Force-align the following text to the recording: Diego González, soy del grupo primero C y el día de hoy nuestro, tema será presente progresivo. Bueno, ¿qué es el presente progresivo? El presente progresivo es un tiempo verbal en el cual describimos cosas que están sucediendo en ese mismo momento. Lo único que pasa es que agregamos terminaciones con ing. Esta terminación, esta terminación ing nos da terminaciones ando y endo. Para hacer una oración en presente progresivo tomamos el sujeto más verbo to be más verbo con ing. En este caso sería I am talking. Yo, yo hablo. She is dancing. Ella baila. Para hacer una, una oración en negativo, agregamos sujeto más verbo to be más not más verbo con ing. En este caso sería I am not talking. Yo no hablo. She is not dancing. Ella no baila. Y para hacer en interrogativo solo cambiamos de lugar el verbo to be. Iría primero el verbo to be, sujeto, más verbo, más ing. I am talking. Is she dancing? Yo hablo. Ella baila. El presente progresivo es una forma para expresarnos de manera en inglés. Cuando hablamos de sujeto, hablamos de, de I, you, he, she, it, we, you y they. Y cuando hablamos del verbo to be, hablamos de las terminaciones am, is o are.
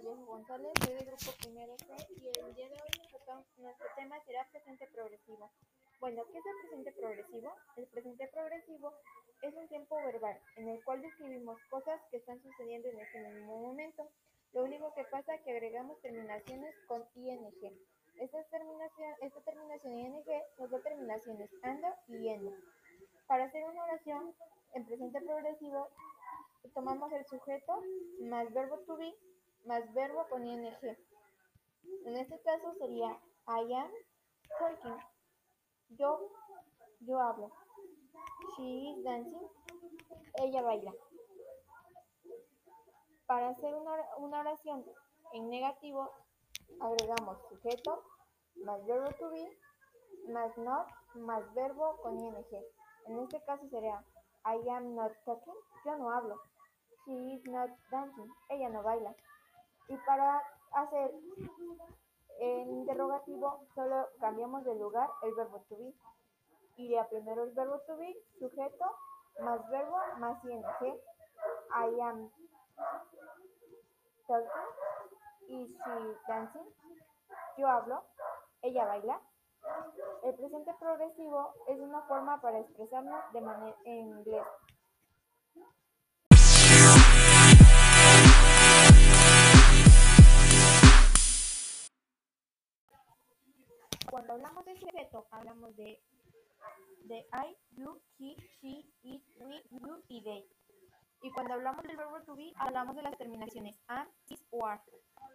Diego 0.00 0.24
González, 0.24 0.72
soy 0.80 0.94
del 0.94 1.04
grupo 1.04 1.30
primero 1.42 1.76
C 1.76 1.84
y 2.16 2.26
el 2.40 2.54
día 2.54 2.68
de 2.68 2.74
hoy 2.74 2.88
nuestro, 3.58 3.86
tema 3.96 4.16
será 4.24 4.48
presente 4.50 4.88
progresivo. 4.94 5.50
Bueno, 6.00 6.22
¿qué 6.32 6.38
es 6.38 6.46
el 6.46 6.56
presente 6.62 6.92
progresivo? 6.92 7.52
El 7.76 7.86
presente 7.88 8.26
progresivo 8.28 8.94
es 9.42 9.54
un 9.54 9.68
tiempo 9.68 9.96
verbal 9.96 10.40
en 10.56 10.68
el 10.68 10.82
cual 10.84 11.02
describimos 11.02 11.60
cosas 11.68 12.00
que 12.10 12.16
están 12.16 12.40
sucediendo 12.40 12.88
en 12.88 12.98
ese 12.98 13.20
mismo 13.28 13.58
momento. 13.60 14.08
Lo 14.54 14.64
único 14.64 14.94
que 14.94 15.04
pasa 15.04 15.34
es 15.34 15.42
que 15.42 15.50
agregamos 15.50 16.00
terminaciones 16.00 16.74
con 16.86 17.04
ing. 17.14 17.52
Esta 18.16 18.42
terminación, 18.44 19.14
esta 19.20 19.40
terminación 19.42 19.98
ing 19.98 20.24
nos 20.58 20.70
da 20.70 20.80
terminaciones 20.80 21.50
ando 21.62 21.88
y 22.08 22.28
endo. 22.30 22.52
Para 23.26 23.44
hacer 23.44 23.64
una 23.64 23.84
oración 23.84 24.34
en 24.72 24.86
presente 24.86 25.20
progresivo 25.20 25.88
tomamos 26.74 27.12
el 27.12 27.24
sujeto 27.26 27.82
más 28.20 28.52
verbo 28.52 28.78
to 28.86 28.96
be 28.96 29.14
más 29.64 29.92
verbo 29.94 30.26
con 30.28 30.46
ing. 30.46 30.66
En 32.04 32.16
este 32.16 32.40
caso 32.40 32.74
sería 32.78 33.10
I 33.46 33.72
am 33.74 33.90
talking. 34.58 34.96
Yo, 35.90 36.30
yo 37.00 37.20
hablo. 37.20 37.50
She 38.56 38.90
is 38.90 39.04
dancing. 39.04 39.48
Ella 40.34 40.62
baila. 40.62 40.92
Para 43.26 43.50
hacer 43.50 43.74
una, 43.74 43.92
una 44.18 44.40
oración 44.40 44.84
en 45.32 45.50
negativo, 45.50 46.10
agregamos 46.80 47.38
sujeto 47.48 48.04
más 48.64 48.84
verbo 48.86 49.08
to 49.18 49.30
be 49.30 49.58
más 50.32 50.56
not 50.58 50.86
más 51.14 51.42
verbo 51.54 52.00
con 52.02 52.18
ing. 52.18 52.34
En 53.06 53.18
este 53.18 53.42
caso 53.44 53.66
sería 53.68 54.04
I 54.44 54.68
am 54.70 54.94
not 54.94 55.12
talking. 55.24 55.54
Yo 55.84 55.96
no 55.96 56.10
hablo. 56.10 56.40
She 57.38 57.44
is 57.44 57.54
not 57.54 57.70
dancing. 57.90 58.30
Ella 58.50 58.68
no 58.68 58.82
baila. 58.82 59.14
Y 59.88 59.96
para 59.98 60.42
hacer 60.72 61.12
en 62.40 62.70
interrogativo 62.70 63.60
solo 63.74 64.08
cambiamos 64.20 64.64
de 64.64 64.74
lugar 64.74 65.08
el 65.22 65.34
verbo 65.34 65.60
to 65.68 65.76
be. 65.76 65.94
Iría 66.76 67.08
primero 67.08 67.44
el 67.44 67.52
verbo 67.52 67.78
to 67.86 67.96
be, 67.96 68.16
sujeto, 68.38 68.84
más 69.40 69.60
verbo, 69.70 69.98
más 70.18 70.44
ing. 70.44 70.62
I 71.70 72.00
am 72.00 72.30
talking. 74.26 74.48
Is 75.48 75.68
she 75.70 76.16
dancing? 76.26 76.74
Yo 77.56 77.68
hablo. 77.68 78.02
Ella 78.62 78.84
baila. 78.84 79.20
El 80.24 80.34
presente 80.34 80.74
progresivo 80.80 81.54
es 81.68 81.78
una 81.78 82.02
forma 82.02 82.40
para 82.40 82.58
expresarnos 82.58 83.32
de 83.32 83.40
manera 83.40 83.76
en 83.84 84.08
inglés. 84.08 84.46
Cuando 94.18 94.32
hablamos 94.32 94.64
de 94.64 94.80
sujeto, 94.80 95.28
hablamos 95.30 95.76
de, 95.76 96.02
de 97.04 97.18
I, 97.18 97.56
you, 97.76 98.02
he, 98.18 98.34
she, 98.60 98.84
it, 99.04 99.22
we, 99.38 99.62
you 99.70 100.02
y 100.08 100.20
they. 100.24 100.44
Y 101.22 101.30
cuando 101.30 101.54
hablamos 101.54 101.84
del 101.84 101.96
verbo 101.96 102.20
to 102.22 102.34
be, 102.34 102.52
hablamos 102.56 102.96
de 102.96 103.02
las 103.02 103.16
terminaciones 103.16 103.76
am, 103.86 104.08
is 104.28 104.44
o 104.50 104.66
are. 104.66 104.82